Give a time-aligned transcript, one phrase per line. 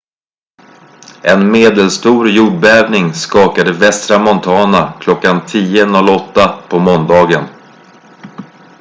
[1.23, 5.09] en medelstor jordbävning skakade västra montana kl.
[5.09, 7.43] 10.08 på måndagen